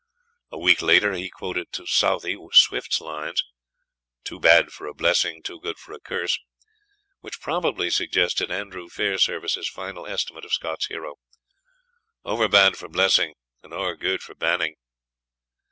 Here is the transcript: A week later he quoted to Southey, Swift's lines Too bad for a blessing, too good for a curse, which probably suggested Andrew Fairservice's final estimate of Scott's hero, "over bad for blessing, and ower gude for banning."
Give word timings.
A 0.49 0.57
week 0.57 0.81
later 0.81 1.13
he 1.13 1.29
quoted 1.29 1.71
to 1.73 1.85
Southey, 1.85 2.35
Swift's 2.53 2.99
lines 3.01 3.43
Too 4.23 4.39
bad 4.39 4.71
for 4.73 4.87
a 4.87 4.95
blessing, 4.95 5.43
too 5.43 5.59
good 5.59 5.77
for 5.77 5.93
a 5.93 5.99
curse, 5.99 6.39
which 7.19 7.39
probably 7.39 7.91
suggested 7.91 8.49
Andrew 8.49 8.89
Fairservice's 8.89 9.69
final 9.69 10.07
estimate 10.07 10.43
of 10.43 10.53
Scott's 10.53 10.87
hero, 10.87 11.17
"over 12.25 12.47
bad 12.47 12.77
for 12.77 12.89
blessing, 12.89 13.35
and 13.61 13.75
ower 13.75 13.95
gude 13.95 14.23
for 14.23 14.33
banning." 14.33 14.73